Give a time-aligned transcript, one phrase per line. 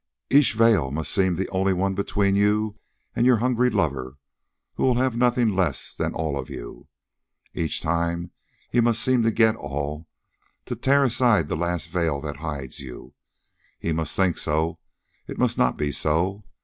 [0.31, 2.79] Each veil must seem the only one between you
[3.15, 4.17] and your hungry lover
[4.73, 6.87] who will have nothing less than all of you.
[7.53, 8.31] Each time
[8.71, 10.07] he must seem to get all,
[10.65, 13.13] to tear aside the last veil that hides you.
[13.77, 14.79] He must think so.
[15.27, 16.45] It must not be so.